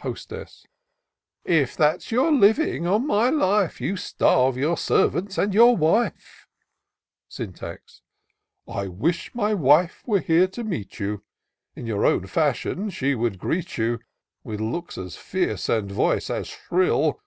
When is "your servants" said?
4.58-5.38